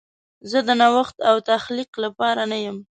زه 0.49 0.59
د 0.67 0.69
نوښت 0.81 1.17
او 1.29 1.35
تخلیق 1.49 1.91
لپاره 2.05 2.41
نه 2.51 2.57
یم. 2.65 2.77